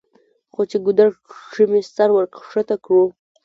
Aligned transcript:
خو 0.53 0.61
چې 0.69 0.77
ګودر 0.85 1.09
کښې 1.29 1.65
مې 1.71 1.81
سر 1.95 2.09
ورښکته 2.13 2.75
کړو 2.83 3.05